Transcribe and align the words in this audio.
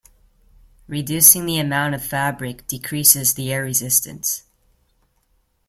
Reducing 0.87 1.45
the 1.45 1.59
amount 1.59 1.93
of 1.93 2.03
fabric 2.03 2.65
decreases 2.65 3.35
the 3.35 3.53
air 3.53 3.61
resistance. 3.61 4.45